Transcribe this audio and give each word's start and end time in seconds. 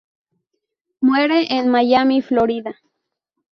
Muere 0.99 1.45
en 1.55 1.69
Miami, 1.69 2.23
Florida. 2.23 2.75